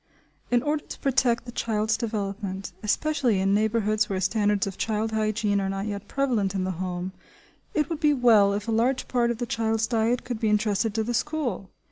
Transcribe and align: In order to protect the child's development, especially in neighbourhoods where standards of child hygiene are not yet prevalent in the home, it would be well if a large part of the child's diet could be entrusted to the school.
In 0.49 0.63
order 0.63 0.83
to 0.87 0.97
protect 0.99 1.45
the 1.45 1.51
child's 1.51 1.95
development, 1.95 2.71
especially 2.81 3.37
in 3.39 3.53
neighbourhoods 3.53 4.09
where 4.09 4.19
standards 4.19 4.65
of 4.65 4.75
child 4.75 5.11
hygiene 5.11 5.61
are 5.61 5.69
not 5.69 5.85
yet 5.85 6.07
prevalent 6.07 6.55
in 6.55 6.63
the 6.63 6.71
home, 6.71 7.11
it 7.75 7.87
would 7.87 7.99
be 7.99 8.11
well 8.11 8.51
if 8.53 8.67
a 8.67 8.71
large 8.71 9.07
part 9.07 9.29
of 9.29 9.37
the 9.37 9.45
child's 9.45 9.85
diet 9.85 10.23
could 10.23 10.39
be 10.39 10.49
entrusted 10.49 10.95
to 10.95 11.03
the 11.03 11.13
school. 11.13 11.69